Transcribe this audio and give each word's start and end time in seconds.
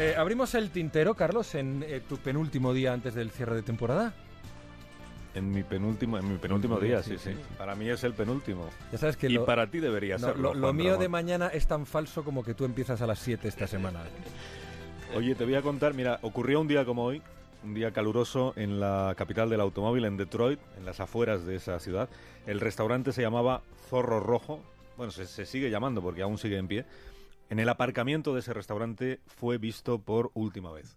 eh, 0.00 0.16
abrimos 0.16 0.54
el 0.54 0.70
tintero, 0.70 1.14
Carlos, 1.14 1.54
en 1.54 1.84
eh, 1.86 2.00
tu 2.08 2.16
penúltimo 2.16 2.72
día 2.72 2.92
antes 2.92 3.14
del 3.14 3.30
cierre 3.30 3.56
de 3.56 3.62
temporada. 3.62 4.14
En 5.34 5.52
mi 5.52 5.62
penúltimo, 5.62 6.18
en 6.18 6.28
mi 6.28 6.38
penúltimo 6.38 6.80
día, 6.80 7.02
sí, 7.02 7.16
sí. 7.16 7.30
Para 7.56 7.76
mí 7.76 7.88
es 7.88 8.02
el 8.02 8.14
penúltimo. 8.14 8.68
Ya 8.90 8.98
sabes 8.98 9.16
que 9.16 9.28
y 9.28 9.34
lo, 9.34 9.44
para 9.44 9.70
ti 9.70 9.78
debería 9.78 10.18
no, 10.18 10.26
serlo. 10.28 10.54
lo, 10.54 10.72
mío 10.72 10.92
Ramón. 10.92 11.00
de 11.00 11.08
mañana 11.08 11.48
es 11.48 11.66
tan 11.68 11.86
falso 11.86 12.24
como 12.24 12.42
que 12.42 12.54
tú 12.54 12.64
empiezas 12.64 13.00
a 13.00 13.06
las 13.06 13.20
7 13.20 13.46
esta 13.46 13.68
semana. 13.68 14.00
Oye, 15.14 15.34
te 15.36 15.44
voy 15.44 15.54
a 15.54 15.62
contar, 15.62 15.94
mira, 15.94 16.18
ocurrió 16.22 16.60
un 16.60 16.66
día 16.66 16.84
como 16.84 17.04
hoy, 17.04 17.22
un 17.62 17.74
día 17.74 17.92
caluroso 17.92 18.54
en 18.56 18.80
la 18.80 19.14
capital 19.16 19.50
del 19.50 19.60
automóvil, 19.60 20.04
en 20.04 20.16
Detroit, 20.16 20.58
en 20.78 20.84
las 20.84 20.98
afueras 20.98 21.44
de 21.44 21.56
esa 21.56 21.78
ciudad. 21.78 22.08
El 22.46 22.58
restaurante 22.58 23.12
se 23.12 23.22
llamaba 23.22 23.62
Zorro 23.88 24.18
Rojo. 24.18 24.60
Bueno, 24.96 25.12
se, 25.12 25.26
se 25.26 25.46
sigue 25.46 25.70
llamando 25.70 26.02
porque 26.02 26.22
aún 26.22 26.38
sigue 26.38 26.56
en 26.56 26.66
pie. 26.66 26.84
En 27.50 27.58
el 27.58 27.68
aparcamiento 27.68 28.32
de 28.32 28.40
ese 28.40 28.54
restaurante 28.54 29.18
fue 29.26 29.58
visto 29.58 29.98
por 29.98 30.30
última 30.34 30.70
vez. 30.70 30.96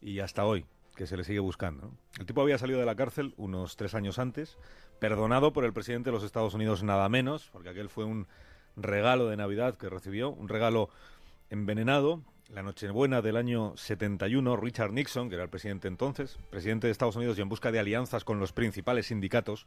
Y 0.00 0.20
hasta 0.20 0.46
hoy, 0.46 0.64
que 0.96 1.06
se 1.06 1.14
le 1.14 1.24
sigue 1.24 1.40
buscando. 1.40 1.90
El 2.18 2.24
tipo 2.24 2.40
había 2.40 2.56
salido 2.56 2.80
de 2.80 2.86
la 2.86 2.96
cárcel 2.96 3.34
unos 3.36 3.76
tres 3.76 3.94
años 3.94 4.18
antes, 4.18 4.56
perdonado 4.98 5.52
por 5.52 5.66
el 5.66 5.74
presidente 5.74 6.08
de 6.08 6.14
los 6.14 6.24
Estados 6.24 6.54
Unidos 6.54 6.82
nada 6.82 7.06
menos, 7.10 7.50
porque 7.52 7.68
aquel 7.68 7.90
fue 7.90 8.04
un 8.04 8.26
regalo 8.76 9.28
de 9.28 9.36
Navidad 9.36 9.76
que 9.76 9.90
recibió, 9.90 10.30
un 10.30 10.48
regalo 10.48 10.88
envenenado. 11.50 12.22
La 12.48 12.62
Nochebuena 12.62 13.20
del 13.20 13.36
año 13.36 13.76
71, 13.76 14.56
Richard 14.56 14.92
Nixon, 14.92 15.28
que 15.28 15.34
era 15.34 15.44
el 15.44 15.50
presidente 15.50 15.86
entonces, 15.86 16.38
presidente 16.48 16.86
de 16.86 16.92
Estados 16.92 17.14
Unidos 17.14 17.38
y 17.38 17.42
en 17.42 17.50
busca 17.50 17.70
de 17.70 17.78
alianzas 17.78 18.24
con 18.24 18.40
los 18.40 18.54
principales 18.54 19.08
sindicatos, 19.08 19.66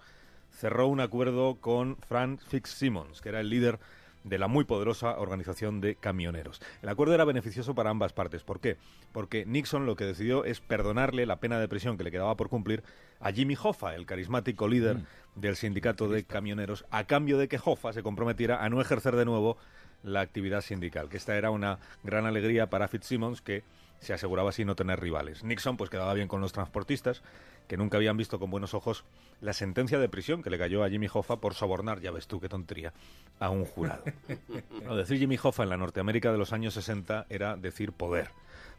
cerró 0.49 0.87
un 0.87 0.99
acuerdo 0.99 1.61
con 1.61 1.95
Frank 1.97 2.41
Fitzsimmons, 2.41 3.21
que 3.21 3.29
era 3.29 3.39
el 3.39 3.49
líder 3.49 3.79
de 4.23 4.37
la 4.37 4.47
muy 4.47 4.63
poderosa 4.63 5.17
organización 5.19 5.81
de 5.81 5.95
camioneros. 5.95 6.61
El 6.81 6.89
acuerdo 6.89 7.13
era 7.13 7.25
beneficioso 7.25 7.75
para 7.75 7.89
ambas 7.89 8.13
partes. 8.13 8.43
¿Por 8.43 8.59
qué? 8.59 8.77
Porque 9.11 9.45
Nixon 9.45 9.85
lo 9.85 9.95
que 9.95 10.05
decidió 10.05 10.45
es 10.45 10.61
perdonarle 10.61 11.25
la 11.25 11.39
pena 11.39 11.59
de 11.59 11.67
prisión 11.67 11.97
que 11.97 12.03
le 12.03 12.11
quedaba 12.11 12.35
por 12.35 12.49
cumplir 12.49 12.83
a 13.19 13.31
Jimmy 13.31 13.55
Hoffa, 13.61 13.95
el 13.95 14.05
carismático 14.05 14.67
líder 14.67 14.97
del 15.35 15.55
sindicato 15.55 16.07
de 16.07 16.23
camioneros, 16.23 16.85
a 16.91 17.05
cambio 17.05 17.37
de 17.37 17.47
que 17.47 17.59
Hoffa 17.63 17.93
se 17.93 18.03
comprometiera 18.03 18.63
a 18.63 18.69
no 18.69 18.81
ejercer 18.81 19.15
de 19.15 19.25
nuevo 19.25 19.57
la 20.03 20.21
actividad 20.21 20.61
sindical, 20.61 21.09
que 21.09 21.17
esta 21.17 21.37
era 21.37 21.49
una 21.49 21.79
gran 22.03 22.25
alegría 22.25 22.69
para 22.69 22.87
Fitzsimmons 22.87 23.41
que 23.41 23.63
se 23.99 24.13
aseguraba 24.13 24.49
así 24.49 24.65
no 24.65 24.75
tener 24.75 24.99
rivales. 24.99 25.43
Nixon 25.43 25.77
pues 25.77 25.89
quedaba 25.89 26.13
bien 26.13 26.27
con 26.27 26.41
los 26.41 26.51
transportistas, 26.51 27.23
que 27.67 27.77
nunca 27.77 27.97
habían 27.97 28.17
visto 28.17 28.39
con 28.39 28.49
buenos 28.49 28.73
ojos 28.73 29.03
la 29.41 29.53
sentencia 29.53 29.99
de 29.99 30.09
prisión 30.09 30.41
que 30.41 30.49
le 30.49 30.57
cayó 30.57 30.83
a 30.83 30.89
Jimmy 30.89 31.07
Hoffa 31.11 31.37
por 31.37 31.53
sobornar, 31.53 31.99
ya 31.99 32.11
ves 32.11 32.27
tú 32.27 32.39
qué 32.39 32.49
tontería, 32.49 32.93
a 33.39 33.49
un 33.49 33.65
jurado. 33.65 34.03
No, 34.83 34.95
decir 34.95 35.17
Jimmy 35.17 35.37
Hoffa 35.41 35.63
en 35.63 35.69
la 35.69 35.77
Norteamérica 35.77 36.31
de 36.31 36.37
los 36.37 36.53
años 36.53 36.73
60 36.73 37.27
era 37.29 37.55
decir 37.55 37.93
poder. 37.93 38.29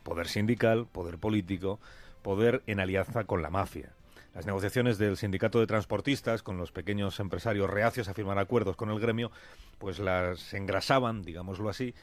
Poder 0.03 0.29
sindical, 0.29 0.87
poder 0.87 1.19
político, 1.19 1.81
poder 2.23 2.63
en 2.67 2.81
alianza 2.81 3.25
con 3.25 3.43
la 3.43 3.51
mafia. 3.51 3.91
Las 4.35 4.47
negociaciones 4.47 4.99
del 4.99 5.17
sindicato 5.17 5.61
de 5.61 5.67
transportistas 5.67 6.43
con 6.43 6.59
los 6.59 6.73
pequeños 6.73 7.21
empresarios 7.21 7.71
reacios 7.71 8.09
a 8.09 8.15
firmar 8.15 8.39
acuerdos 8.39 8.77
con 8.77 8.91
el 8.91 8.99
gremio, 8.99 9.31
pues 9.79 9.99
las 9.99 10.53
engrasaban, 10.55 11.23
digámoslo 11.23 11.69
así, 11.69 11.95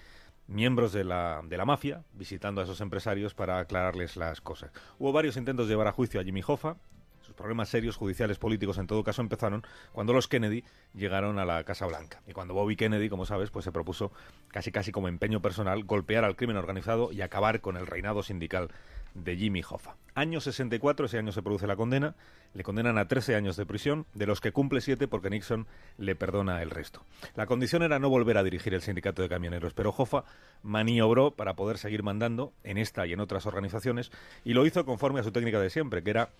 miembros 0.52 0.94
de 0.94 1.04
la, 1.04 1.42
de 1.44 1.58
la 1.58 1.66
mafia 1.66 2.04
visitando 2.14 2.62
a 2.62 2.66
esos 2.66 2.82
empresarios 2.82 3.34
para 3.34 3.60
aclararles 3.60 4.18
las 4.18 4.42
cosas. 4.42 4.72
Hubo 5.00 5.12
varios 5.12 5.38
intentos 5.38 5.68
de 5.68 5.74
llevar 5.74 5.88
a 5.88 5.92
juicio 5.92 6.20
a 6.20 6.24
Jimmy 6.24 6.42
Hoffa. 6.46 6.76
Sus 7.22 7.36
problemas 7.36 7.70
serios, 7.70 7.96
judiciales, 7.96 8.40
políticos, 8.40 8.78
en 8.78 8.88
todo 8.88 9.04
caso, 9.04 9.22
empezaron 9.22 9.64
cuando 9.94 10.12
los 10.12 10.28
Kennedy 10.28 10.64
llegaron 10.94 11.40
a 11.40 11.46
la 11.46 11.64
Casa 11.64 11.86
Blanca. 11.86 12.22
Y 12.28 12.34
cuando 12.34 12.54
Bobby 12.54 12.76
Kennedy, 12.76 13.10
como 13.10 13.26
sabes, 13.26 13.52
pues 13.52 13.64
se 13.64 13.72
propuso 13.72 14.12
casi 14.50 14.72
casi 14.72 14.92
como 14.92 15.08
empeño 15.08 15.42
personal 15.42 15.84
golpear 15.86 16.26
al 16.26 16.36
crimen 16.36 16.58
organizado 16.58 17.12
y 17.12 17.22
acabar 17.22 17.62
con 17.62 17.78
el 17.78 17.88
reinado 17.88 18.24
sindical 18.24 18.70
de 19.14 19.36
Jimmy 19.36 19.62
Hoffa. 19.68 19.96
Año 20.14 20.42
64, 20.42 21.06
ese 21.06 21.18
año 21.18 21.32
se 21.32 21.42
produce 21.42 21.68
la 21.68 21.76
condena, 21.76 22.16
le 22.54 22.64
condenan 22.64 22.98
a 22.98 23.08
13 23.08 23.36
años 23.36 23.56
de 23.56 23.66
prisión, 23.66 24.06
de 24.14 24.26
los 24.26 24.42
que 24.42 24.52
cumple 24.52 24.82
7 24.82 25.08
porque 25.08 25.30
Nixon 25.30 25.68
le 25.98 26.16
perdona 26.16 26.62
el 26.62 26.70
resto. 26.70 27.06
La 27.36 27.46
condición 27.46 27.82
era 27.84 27.98
no 27.98 28.10
volver 28.10 28.38
a 28.38 28.44
dirigir 28.44 28.74
el 28.74 28.82
sindicato 28.82 29.22
de 29.22 29.30
camioneros, 29.30 29.74
pero 29.74 29.94
Hoffa 29.96 30.26
maniobró 30.64 31.32
para 31.32 31.56
poder 31.56 31.78
seguir 31.78 32.04
mandando 32.04 32.54
en 32.64 32.78
esta 32.78 33.08
y 33.08 33.14
en 33.14 33.22
otras 33.22 33.46
organizaciones 33.46 34.12
y 34.44 34.54
lo 34.54 34.66
hizo 34.66 34.86
conforme 34.86 35.22
a 35.22 35.24
su 35.24 35.32
técnica 35.32 35.60
de 35.60 35.70
siempre, 35.70 36.04
que 36.04 36.10
era 36.10 36.32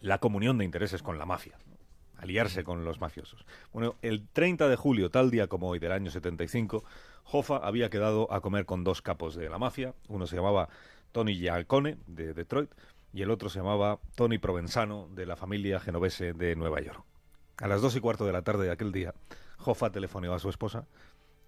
la 0.00 0.18
comunión 0.18 0.58
de 0.58 0.64
intereses 0.64 1.02
con 1.02 1.18
la 1.18 1.26
mafia 1.26 1.58
aliarse 2.24 2.64
con 2.64 2.84
los 2.84 3.00
mafiosos. 3.00 3.44
Bueno, 3.72 3.96
el 4.00 4.26
30 4.28 4.68
de 4.68 4.76
julio, 4.76 5.10
tal 5.10 5.30
día 5.30 5.46
como 5.46 5.68
hoy 5.68 5.78
del 5.78 5.92
año 5.92 6.10
75, 6.10 6.82
Hoffa 7.30 7.58
había 7.58 7.90
quedado 7.90 8.32
a 8.32 8.40
comer 8.40 8.66
con 8.66 8.82
dos 8.82 9.02
capos 9.02 9.34
de 9.34 9.48
la 9.48 9.58
mafia. 9.58 9.94
Uno 10.08 10.26
se 10.26 10.36
llamaba 10.36 10.68
Tony 11.14 11.36
Gialcone, 11.36 11.96
de 12.08 12.34
Detroit, 12.34 12.72
y 13.12 13.22
el 13.22 13.30
otro 13.30 13.48
se 13.48 13.60
llamaba 13.60 14.00
Tony 14.16 14.38
Provenzano, 14.38 15.08
de 15.14 15.26
la 15.26 15.36
familia 15.36 15.78
genovese 15.78 16.32
de 16.32 16.56
Nueva 16.56 16.80
York. 16.80 17.04
A 17.58 17.68
las 17.68 17.80
dos 17.80 17.94
y 17.94 18.00
cuarto 18.00 18.26
de 18.26 18.32
la 18.32 18.42
tarde 18.42 18.64
de 18.64 18.72
aquel 18.72 18.90
día, 18.90 19.14
Hoffa 19.64 19.92
telefoneó 19.92 20.34
a 20.34 20.40
su 20.40 20.48
esposa, 20.50 20.88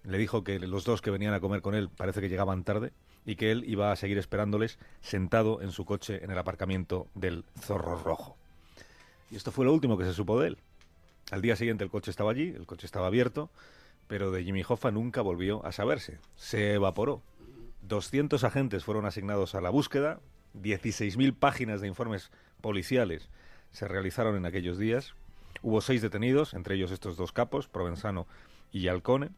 le 0.05 0.17
dijo 0.17 0.45
que 0.45 0.57
los 0.59 0.85
dos 0.85 1.01
que 1.01 1.11
venían 1.11 1.33
a 1.33 1.41
comer 1.41 1.61
con 1.61 1.75
él 1.75 1.89
parece 1.89 2.21
que 2.21 2.29
llegaban 2.29 2.63
tarde 2.63 2.93
y 3.25 3.35
que 3.35 3.51
él 3.51 3.65
iba 3.67 3.91
a 3.91 3.97
seguir 3.97 4.17
esperándoles 4.17 4.79
sentado 5.01 5.61
en 5.61 5.73
su 5.73 5.83
coche 5.83 6.23
en 6.23 6.31
el 6.31 6.37
aparcamiento 6.37 7.07
del 7.13 7.43
Zorro 7.59 8.01
Rojo. 8.01 8.37
Y 9.29 9.35
esto 9.35 9.51
fue 9.51 9.65
lo 9.65 9.73
último 9.73 9.97
que 9.97 10.05
se 10.05 10.13
supo 10.13 10.39
de 10.39 10.47
él. 10.47 10.57
Al 11.29 11.41
día 11.41 11.57
siguiente 11.57 11.83
el 11.83 11.89
coche 11.89 12.09
estaba 12.09 12.31
allí, 12.31 12.53
el 12.55 12.65
coche 12.65 12.85
estaba 12.85 13.07
abierto, 13.07 13.49
pero 14.07 14.31
de 14.31 14.45
Jimmy 14.45 14.63
Hoffa 14.65 14.91
nunca 14.91 15.21
volvió 15.21 15.65
a 15.65 15.73
saberse. 15.73 16.19
Se 16.37 16.75
evaporó. 16.75 17.21
200 17.87 18.43
agentes 18.43 18.83
fueron 18.83 19.05
asignados 19.05 19.55
a 19.55 19.61
la 19.61 19.69
búsqueda, 19.69 20.19
16.000 20.55 21.35
páginas 21.37 21.81
de 21.81 21.87
informes 21.87 22.31
policiales 22.61 23.29
se 23.71 23.87
realizaron 23.87 24.35
en 24.35 24.45
aquellos 24.45 24.77
días. 24.77 25.13
Hubo 25.61 25.81
seis 25.81 26.01
detenidos, 26.01 26.53
entre 26.53 26.75
ellos 26.75 26.91
estos 26.91 27.17
dos 27.17 27.31
capos, 27.31 27.67
Provenzano 27.67 28.27
y 28.71 28.87
Alcone, 28.87 29.29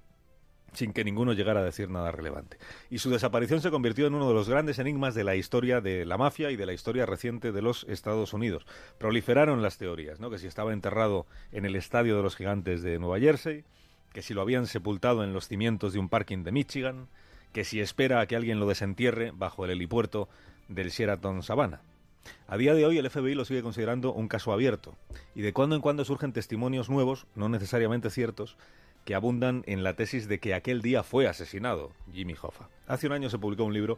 sin 0.74 0.94
que 0.94 1.04
ninguno 1.04 1.34
llegara 1.34 1.62
a 1.62 1.64
decir 1.64 1.90
nada 1.90 2.12
relevante. 2.12 2.58
Y 2.90 3.00
su 3.00 3.10
desaparición 3.10 3.62
se 3.62 3.72
convirtió 3.72 4.08
en 4.08 4.14
uno 4.14 4.28
de 4.28 4.34
los 4.34 4.50
grandes 4.50 4.80
enigmas 4.80 5.16
de 5.16 5.24
la 5.24 5.36
historia 5.36 5.82
de 5.82 6.06
la 6.06 6.18
mafia 6.18 6.52
y 6.52 6.56
de 6.56 6.66
la 6.66 6.74
historia 6.74 7.06
reciente 7.06 7.52
de 7.52 7.62
los 7.62 7.86
Estados 7.86 8.34
Unidos. 8.34 8.66
Proliferaron 8.98 9.62
las 9.62 9.78
teorías, 9.78 10.20
¿no? 10.20 10.30
Que 10.30 10.38
si 10.38 10.48
estaba 10.48 10.74
enterrado 10.74 11.26
en 11.52 11.66
el 11.66 11.76
estadio 11.76 12.16
de 12.16 12.24
los 12.24 12.36
gigantes 12.36 12.82
de 12.82 13.00
Nueva 13.00 13.20
Jersey, 13.20 13.64
que 14.14 14.22
si 14.22 14.34
lo 14.34 14.42
habían 14.42 14.68
sepultado 14.68 15.24
en 15.24 15.34
los 15.34 15.48
cimientos 15.48 15.94
de 15.94 16.00
un 16.00 16.10
parking 16.10 16.44
de 16.44 16.52
Michigan, 16.52 17.08
que 17.54 17.64
si 17.64 17.80
espera 17.80 18.20
a 18.20 18.28
que 18.28 18.36
alguien 18.36 18.60
lo 18.60 18.68
desentierre 18.68 19.32
bajo 19.34 19.66
el 19.66 19.72
helipuerto 19.72 20.30
del 20.68 20.90
Sheraton 20.90 21.44
Savannah. 21.44 21.82
A 22.48 22.58
día 22.58 22.74
de 22.74 22.86
hoy 22.86 22.98
el 22.98 23.10
FBI 23.10 23.34
lo 23.34 23.46
sigue 23.46 23.64
considerando 23.64 24.14
un 24.14 24.28
caso 24.28 24.52
abierto 24.52 24.96
y 25.36 25.42
de 25.42 25.54
cuando 25.54 25.76
en 25.76 25.82
cuando 25.82 26.06
surgen 26.06 26.34
testimonios 26.34 26.90
nuevos, 26.90 27.26
no 27.36 27.50
necesariamente 27.50 28.10
ciertos, 28.10 28.58
que 29.06 29.16
abundan 29.16 29.64
en 29.66 29.84
la 29.84 29.96
tesis 29.96 30.28
de 30.28 30.40
que 30.40 30.54
aquel 30.54 30.82
día 30.82 31.04
fue 31.04 31.28
asesinado 31.28 31.92
Jimmy 32.14 32.36
Hoffa. 32.40 32.70
Hace 32.88 33.08
un 33.08 33.14
año 33.14 33.30
se 33.30 33.40
publicó 33.40 33.64
un 33.64 33.74
libro 33.74 33.98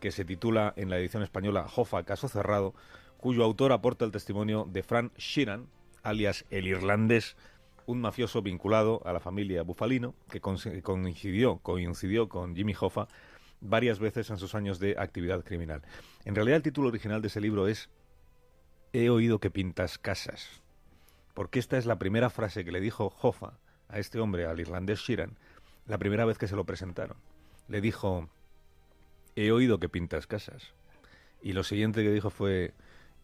que 0.00 0.10
se 0.10 0.24
titula 0.24 0.72
en 0.76 0.90
la 0.90 0.98
edición 0.98 1.22
española 1.22 1.66
Hoffa, 1.74 2.02
caso 2.04 2.28
cerrado, 2.28 2.74
cuyo 3.18 3.44
autor 3.44 3.72
aporta 3.72 4.04
el 4.04 4.12
testimonio 4.12 4.66
de 4.70 4.82
Frank 4.82 5.12
Sheeran, 5.16 5.66
alias 6.02 6.44
el 6.50 6.66
irlandés, 6.66 7.36
un 7.88 8.02
mafioso 8.02 8.42
vinculado 8.42 9.00
a 9.06 9.14
la 9.14 9.18
familia 9.18 9.62
Bufalino, 9.62 10.14
que 10.28 10.42
coincidió, 10.42 11.58
coincidió 11.60 12.28
con 12.28 12.54
Jimmy 12.54 12.74
Hoffa 12.78 13.08
varias 13.62 13.98
veces 13.98 14.28
en 14.28 14.36
sus 14.36 14.54
años 14.54 14.78
de 14.78 14.96
actividad 14.98 15.42
criminal. 15.42 15.80
En 16.26 16.34
realidad 16.34 16.58
el 16.58 16.62
título 16.62 16.88
original 16.88 17.22
de 17.22 17.28
ese 17.28 17.40
libro 17.40 17.66
es 17.66 17.88
He 18.92 19.08
oído 19.08 19.40
que 19.40 19.50
pintas 19.50 19.96
casas, 19.96 20.60
porque 21.32 21.58
esta 21.58 21.78
es 21.78 21.86
la 21.86 21.98
primera 21.98 22.28
frase 22.28 22.62
que 22.62 22.72
le 22.72 22.82
dijo 22.82 23.14
Hoffa 23.22 23.58
a 23.88 23.98
este 23.98 24.20
hombre, 24.20 24.44
al 24.44 24.60
irlandés 24.60 25.00
Sheeran, 25.00 25.38
la 25.86 25.96
primera 25.96 26.26
vez 26.26 26.36
que 26.36 26.46
se 26.46 26.56
lo 26.56 26.66
presentaron. 26.66 27.16
Le 27.68 27.80
dijo, 27.80 28.28
he 29.34 29.50
oído 29.50 29.80
que 29.80 29.88
pintas 29.88 30.26
casas. 30.26 30.74
Y 31.40 31.54
lo 31.54 31.64
siguiente 31.64 32.02
que 32.02 32.12
dijo 32.12 32.28
fue, 32.28 32.74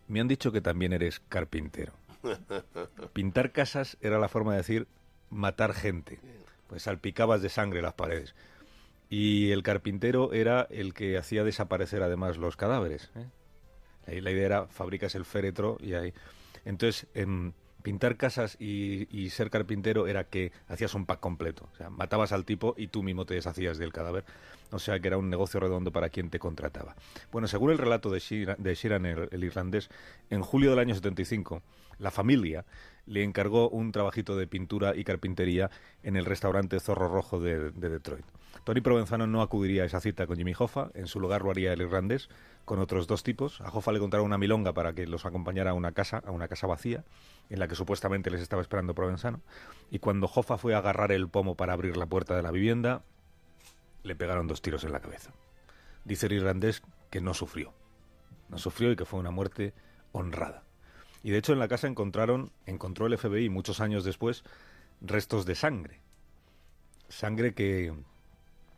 me 0.09 0.21
han 0.21 0.29
dicho 0.29 0.53
que 0.53 0.63
también 0.63 0.95
eres 0.95 1.21
carpintero. 1.21 1.93
Pintar 3.13 3.53
casas 3.53 3.97
era 4.01 4.19
la 4.19 4.29
forma 4.29 4.53
de 4.53 4.59
decir 4.59 4.89
matar 5.31 5.75
gente, 5.75 6.21
pues 6.69 6.83
salpicabas 6.83 7.43
de 7.43 7.49
sangre 7.49 7.83
las 7.83 7.95
paredes. 7.95 8.35
Y 9.11 9.51
el 9.53 9.63
carpintero 9.63 10.33
era 10.33 10.67
el 10.71 10.95
que 10.95 11.19
hacía 11.19 11.45
desaparecer 11.45 12.03
además 12.03 12.37
los 12.37 12.57
cadáveres. 12.57 13.11
¿eh? 13.15 14.21
La 14.21 14.31
idea 14.31 14.47
era 14.47 14.67
fabricas 14.67 15.15
el 15.15 15.25
féretro 15.25 15.77
y 15.81 15.95
ahí. 15.95 16.13
Entonces, 16.65 17.07
em, 17.15 17.53
pintar 17.85 18.17
casas 18.17 18.57
y, 18.59 19.29
ser 19.29 19.51
carpintero 19.51 20.07
era 20.07 20.25
que 20.25 20.53
hacías 20.69 20.95
un 20.95 21.05
pack 21.05 21.21
completo. 21.21 21.69
O 21.71 21.77
sea, 21.77 21.91
matabas 21.91 22.33
al 22.33 22.47
tipo 22.47 22.75
y 22.79 22.89
tú 22.89 23.03
mismo 23.03 23.27
te 23.27 23.35
deshacías 23.35 23.77
del 23.77 23.93
cadáver. 23.93 24.25
O 24.71 24.79
sea, 24.79 24.99
que 25.01 25.09
era 25.09 25.19
un 25.19 25.29
negocio 25.29 25.61
redondo 25.61 25.93
para 25.93 26.09
quien 26.09 26.31
te 26.31 26.39
contrataba. 26.39 26.97
Bueno, 27.31 27.47
según 27.47 27.73
el 27.73 27.79
relato 27.79 28.09
de 28.11 28.21
Sheeran, 28.21 28.57
de 28.59 28.75
Sheeran 28.75 29.05
el, 29.05 29.29
el, 29.31 29.45
irlandés, 29.45 29.91
en 30.31 30.41
julio 30.41 30.71
del 30.71 30.79
año 30.79 30.95
75, 30.95 31.63
la 31.99 32.11
familia 32.11 32.65
le 33.07 33.23
encargó 33.23 33.69
un 33.69 33.93
trabajito 33.93 34.37
de 34.37 34.47
pintura 34.47 34.95
y 34.97 35.05
carpintería 35.05 35.71
en 36.03 36.17
el 36.17 36.25
restaurante 36.25 36.81
Zorro 36.81 37.09
Rojo 37.09 37.41
de, 37.41 37.71
de 37.71 37.89
Detroit. 37.89 38.25
Tony 38.65 38.81
Provenzano 38.81 39.27
no 39.27 39.43
acudiría 39.43 39.83
a 39.83 39.87
esa 39.87 40.01
cita 40.01 40.27
con 40.27 40.37
Jimmy 40.37 40.55
Hoffa, 40.59 40.91
en 40.95 41.07
su 41.07 41.21
lugar 41.21 41.43
lo 41.43 41.51
haría 41.51 41.73
el 41.73 41.83
irlandés 41.83 42.31
con 42.65 42.79
otros 42.79 43.07
dos 43.07 43.23
tipos. 43.23 43.61
A 43.61 43.69
Hoffa 43.69 43.93
le 43.93 43.99
contaron 43.99 44.25
una 44.25 44.39
milonga 44.39 44.73
para 44.73 44.95
que 44.95 45.07
los 45.07 45.27
acompañara 45.27 45.73
a 45.73 45.75
una 45.75 45.93
casa, 45.93 46.23
a 46.25 46.31
una 46.31 46.49
casa 46.49 46.67
vacía, 46.67 47.05
en 47.51 47.59
la 47.59 47.69
que 47.69 47.75
supuestamente 47.75 48.31
les 48.31 48.41
estaba 48.41 48.63
esperando 48.63 48.95
Provenzano. 48.95 49.43
Y 49.91 49.99
cuando 49.99 50.31
Hoffa 50.33 50.57
fue 50.57 50.75
a 50.75 50.79
agarrar 50.79 51.13
el 51.13 51.29
pomo 51.29 51.57
para 51.57 51.75
abrir 51.75 51.97
la 51.97 52.07
puerta 52.07 52.35
de 52.37 52.43
la 52.43 52.51
vivienda, 52.51 53.03
le 54.03 54.17
pegaron 54.17 54.47
dos 54.47 54.63
tiros 54.63 54.85
en 54.85 54.93
la 54.93 55.01
cabeza. 55.01 55.33
Dice 56.05 56.27
el 56.27 56.33
irlandés 56.33 56.83
que 57.11 57.21
no 57.21 57.35
sufrió. 57.35 57.73
No 58.49 58.59
sufrió 58.59 58.93
y 58.93 58.97
que 58.97 59.05
fue 59.05 59.21
una 59.21 59.31
muerte 59.31 59.75
honrada. 60.13 60.65
Y 61.25 61.31
de 61.31 61.39
hecho 61.39 61.55
en 61.55 61.59
la 61.59 61.69
casa 61.69 61.89
encontraron, 61.89 62.53
encontró 62.67 63.07
el 63.07 63.17
FBI 63.17 63.49
muchos 63.49 63.81
años 63.81 64.05
después, 64.05 64.45
restos 65.01 65.47
de 65.47 65.55
sangre. 65.55 66.01
Sangre 67.09 67.55
que 67.55 67.95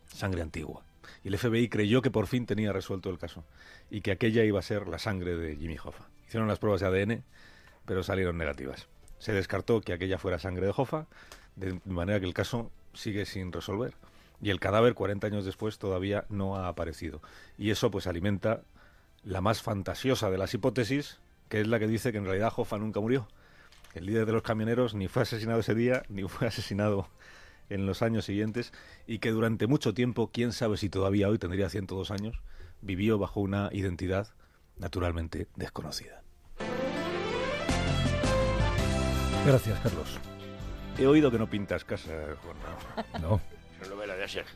sangre 0.06 0.42
antigua. 0.42 0.84
Y 1.24 1.28
el 1.28 1.38
FBI 1.38 1.68
creyó 1.68 2.02
que 2.02 2.10
por 2.12 2.28
fin 2.28 2.46
tenía 2.46 2.72
resuelto 2.72 3.10
el 3.10 3.18
caso 3.18 3.44
y 3.90 4.00
que 4.00 4.12
aquella 4.12 4.44
iba 4.44 4.60
a 4.60 4.62
ser 4.62 4.86
la 4.86 4.98
sangre 4.98 5.36
de 5.36 5.56
Jimmy 5.56 5.76
Hoffa. 5.76 6.06
Hicieron 6.26 6.48
las 6.48 6.60
pruebas 6.60 6.80
de 6.80 6.86
ADN, 6.86 7.24
pero 7.84 8.04
salieron 8.04 8.38
negativas. 8.38 8.86
Se 9.18 9.32
descartó 9.32 9.80
que 9.80 9.92
aquella 9.92 10.18
fuera 10.18 10.38
sangre 10.38 10.66
de 10.66 10.74
Hoffa, 10.76 11.06
de 11.56 11.80
manera 11.84 12.20
que 12.20 12.26
el 12.26 12.34
caso 12.34 12.70
sigue 12.94 13.26
sin 13.26 13.50
resolver. 13.50 13.94
Y 14.40 14.50
el 14.50 14.60
cadáver, 14.60 14.94
40 14.94 15.26
años 15.26 15.44
después, 15.44 15.78
todavía 15.78 16.26
no 16.28 16.56
ha 16.56 16.68
aparecido. 16.68 17.20
Y 17.58 17.70
eso 17.70 17.90
pues 17.90 18.06
alimenta 18.06 18.62
la 19.24 19.40
más 19.40 19.62
fantasiosa 19.62 20.30
de 20.30 20.38
las 20.38 20.54
hipótesis, 20.54 21.18
que 21.48 21.60
es 21.60 21.66
la 21.66 21.78
que 21.78 21.86
dice 21.86 22.12
que 22.12 22.18
en 22.18 22.24
realidad 22.24 22.52
Hoffa 22.56 22.78
nunca 22.78 23.00
murió. 23.00 23.28
El 23.94 24.06
líder 24.06 24.26
de 24.26 24.32
los 24.32 24.42
camioneros 24.42 24.94
ni 24.94 25.08
fue 25.08 25.22
asesinado 25.22 25.60
ese 25.60 25.74
día, 25.74 26.02
ni 26.08 26.22
fue 26.28 26.46
asesinado 26.48 27.08
en 27.68 27.86
los 27.86 28.02
años 28.02 28.24
siguientes 28.24 28.72
y 29.06 29.18
que 29.18 29.30
durante 29.30 29.66
mucho 29.66 29.94
tiempo, 29.94 30.30
quién 30.32 30.52
sabe 30.52 30.76
si 30.76 30.88
todavía 30.88 31.28
hoy 31.28 31.38
tendría 31.38 31.68
102 31.68 32.10
años, 32.10 32.40
vivió 32.80 33.18
bajo 33.18 33.40
una 33.40 33.70
identidad 33.72 34.28
naturalmente 34.76 35.48
desconocida. 35.56 36.22
Gracias, 39.46 39.78
Carlos. 39.80 40.18
He 40.98 41.06
oído 41.06 41.30
que 41.30 41.38
no 41.38 41.48
pintas 41.48 41.84
casa, 41.84 42.10
Juan. 42.42 43.22
No. 43.22 43.40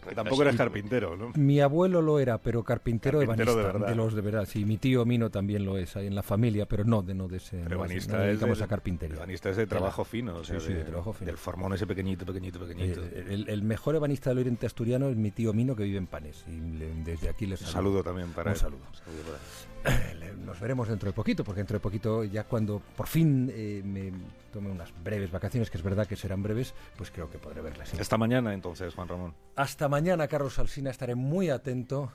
Que 0.08 0.14
tampoco 0.14 0.42
eres 0.42 0.56
carpintero, 0.56 1.16
¿no? 1.16 1.32
Mi 1.36 1.60
abuelo 1.60 2.02
lo 2.02 2.18
era, 2.18 2.38
pero 2.38 2.62
carpintero, 2.64 3.18
Carpintero 3.20 3.54
de 3.54 3.60
ebanista, 3.62 3.78
verdad. 3.80 3.96
los 3.96 4.14
de 4.14 4.20
verdad. 4.20 4.44
Sí, 4.46 4.64
mi 4.64 4.76
tío 4.78 5.04
Mino 5.04 5.30
también 5.30 5.64
lo 5.64 5.78
es 5.78 5.96
ahí 5.96 6.06
en 6.06 6.14
la 6.14 6.22
familia, 6.22 6.66
pero 6.66 6.84
no 6.84 7.02
de 7.02 7.14
no 7.14 7.28
de 7.28 7.36
ese. 7.38 7.58
Pero 7.64 7.76
no, 7.78 7.84
es- 7.84 7.90
ebanista 7.90 8.16
no 8.16 8.22
es 8.22 8.28
dedicamos 8.28 8.58
del- 8.58 8.64
a 8.64 8.68
carpintería. 8.68 9.16
Ebanista 9.16 9.50
es 9.50 9.56
de 9.56 9.66
trabajo 9.66 10.04
fino, 10.04 10.36
o 10.36 10.44
Sí, 10.44 10.52
sea, 10.52 10.60
sí, 10.60 10.72
de 10.72 10.84
trabajo 10.84 11.12
fino. 11.12 11.26
Del 11.26 11.38
formón 11.38 11.72
ese 11.74 11.86
pequeñito, 11.86 12.24
pequeñito, 12.26 12.58
pequeñito. 12.60 13.02
Eh, 13.04 13.26
el, 13.30 13.48
el 13.48 13.62
mejor 13.62 13.94
ebanista 13.96 14.30
del 14.30 14.38
oriente 14.40 14.66
asturiano 14.66 15.08
es 15.08 15.16
mi 15.16 15.30
tío 15.30 15.52
Mino 15.52 15.76
que 15.76 15.84
vive 15.84 15.98
en 15.98 16.06
Panes 16.06 16.44
y 16.48 16.52
le- 16.78 16.94
desde 17.04 17.28
aquí 17.28 17.46
les 17.46 17.60
Un 17.62 17.66
saludo 17.68 18.02
también 18.02 18.30
para 18.30 18.50
Un 18.50 18.54
él. 18.54 18.60
saludo. 18.60 18.80
Un 18.88 18.94
saludo 18.96 19.22
para 19.22 19.36
él. 19.36 20.22
Eh, 20.22 20.34
Nos 20.44 20.58
veremos 20.60 20.88
dentro 20.88 21.08
de 21.08 21.12
poquito, 21.14 21.44
porque 21.44 21.60
dentro 21.60 21.76
de 21.76 21.80
poquito, 21.80 22.24
ya 22.24 22.44
cuando 22.44 22.82
por 22.96 23.06
fin 23.06 23.50
eh, 23.54 23.82
me 23.84 24.10
tome 24.52 24.70
unas 24.70 24.90
breves 25.04 25.30
vacaciones, 25.30 25.70
que 25.70 25.78
es 25.78 25.82
verdad 25.84 26.06
que 26.06 26.16
serán 26.16 26.42
breves, 26.42 26.74
pues 26.96 27.10
creo 27.10 27.30
que 27.30 27.38
podré 27.38 27.60
verles. 27.62 27.88
sí. 27.90 27.96
Esta 28.00 28.18
mañana, 28.18 28.52
entonces, 28.52 28.92
Juan 28.94 29.06
Ramón. 29.08 29.34
Hasta 29.60 29.90
mañana, 29.90 30.26
Carlos 30.26 30.58
Alsina, 30.58 30.88
estaré 30.88 31.14
muy 31.14 31.50
atento 31.50 32.10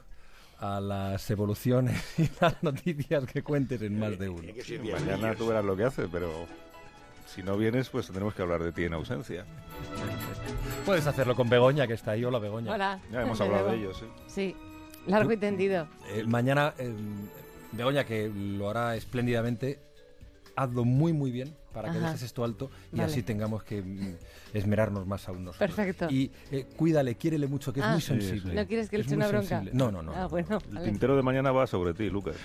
a 0.57 0.79
las 0.79 1.29
evoluciones 1.29 2.03
y 2.17 2.27
las 2.41 2.63
noticias 2.63 3.23
que 3.27 3.43
cuentes 3.43 3.79
en 3.83 3.99
más 3.99 4.17
de 4.17 4.29
uno. 4.29 4.51
Mañana 4.91 5.35
tú 5.35 5.45
verás 5.45 5.63
lo 5.63 5.77
que 5.77 5.83
haces, 5.83 6.09
pero 6.11 6.47
si 7.27 7.43
no 7.43 7.55
vienes, 7.55 7.89
pues 7.89 8.07
tendremos 8.07 8.33
que 8.33 8.41
hablar 8.41 8.63
de 8.63 8.71
ti 8.71 8.85
en 8.85 8.95
ausencia. 8.95 9.45
Puedes 10.87 11.05
hacerlo 11.05 11.35
con 11.35 11.47
Begoña, 11.47 11.85
que 11.85 11.93
está 11.93 12.11
ahí. 12.11 12.25
Hola, 12.25 12.39
Begoña. 12.39 12.73
Hola. 12.73 12.99
Ya 13.11 13.21
hemos 13.21 13.39
hablado 13.41 13.69
de 13.69 13.77
ellos, 13.77 13.95
sí. 13.99 14.05
Sí, 14.25 14.55
largo 15.05 15.31
y 15.31 15.37
tendido. 15.37 15.87
Eh, 16.15 16.23
mañana, 16.25 16.73
eh, 16.79 16.95
Begoña, 17.73 18.05
que 18.05 18.27
lo 18.27 18.71
hará 18.71 18.95
espléndidamente, 18.95 19.79
hazlo 20.55 20.83
muy, 20.83 21.13
muy 21.13 21.29
bien 21.29 21.55
para 21.75 21.91
que 21.91 21.97
Ajá. 21.97 22.07
dejes 22.07 22.23
esto 22.23 22.43
alto 22.45 22.71
y 22.93 22.97
Vale. 22.97 23.11
así 23.11 23.21
tengamos 23.21 23.63
que 23.63 23.81
mm, 23.81 24.15
esmerarnos 24.53 25.05
más 25.05 25.27
aún 25.27 25.43
nosotros. 25.43 25.75
Perfecto. 25.75 26.07
Y 26.09 26.31
eh, 26.51 26.65
cuídale, 26.77 27.15
quiérele 27.15 27.47
mucho, 27.47 27.73
que 27.73 27.81
es 27.81 27.85
Ah. 27.85 27.91
muy 27.91 28.01
Sí, 28.01 28.07
sensible. 28.07 28.51
sí. 28.51 28.55
¿No 28.57 28.65
quieres 28.65 28.89
que 28.89 28.97
le 28.97 29.03
eche 29.03 29.15
una 29.15 29.27
bronca? 29.27 29.47
sensible. 29.47 29.71
No, 29.77 29.91
no, 29.91 30.01
no. 30.01 30.13
Ah, 30.15 30.27
bueno. 30.27 30.57
El 30.69 30.73
vale. 30.75 30.85
tintero 30.89 31.15
de 31.17 31.21
mañana 31.21 31.51
va 31.51 31.67
sobre 31.67 31.93
ti, 31.93 32.09
Lucas. 32.09 32.37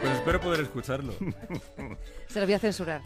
Pues 0.00 0.12
espero 0.16 0.40
poder 0.40 0.60
escucharlo. 0.60 1.12
Se 2.28 2.40
lo 2.40 2.46
voy 2.46 2.54
a 2.54 2.58
censurar. 2.58 3.02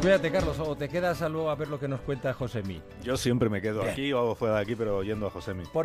Cuídate, 0.00 0.30
Carlos, 0.30 0.58
o 0.58 0.76
te 0.76 0.88
quedas 0.88 1.22
a 1.22 1.28
luego 1.30 1.48
a 1.50 1.54
ver 1.54 1.68
lo 1.68 1.80
que 1.80 1.88
nos 1.88 2.00
cuenta 2.02 2.34
José 2.34 2.62
Mí. 2.62 2.82
Yo 3.02 3.16
siempre 3.16 3.48
me 3.48 3.62
quedo 3.62 3.80
Bien. 3.80 3.92
aquí 3.92 4.12
o 4.12 4.34
fuera 4.34 4.56
de 4.56 4.60
aquí, 4.62 4.74
pero 4.76 4.98
oyendo 4.98 5.26
a 5.26 5.30
Josemi. 5.30 5.64